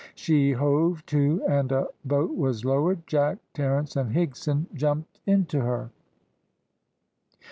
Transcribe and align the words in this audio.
She 0.15 0.53
hove 0.53 1.05
to, 1.05 1.43
and 1.47 1.71
a 1.71 1.87
boat 2.03 2.35
was 2.35 2.65
lowered. 2.65 3.05
Jack, 3.05 3.37
Terence, 3.53 3.95
and 3.95 4.15
Higson 4.15 4.65
jumped 4.73 5.19
into 5.27 5.61
her. 5.61 5.91